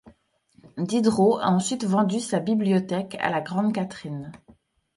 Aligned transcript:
Diderot 0.91 1.37
a 1.39 1.49
ensuite 1.49 1.85
vendu 1.85 2.19
sa 2.19 2.39
bibliothèque 2.39 3.17
à 3.19 3.29
la 3.29 3.39
Grande 3.39 3.71
Catherine. 3.71 4.31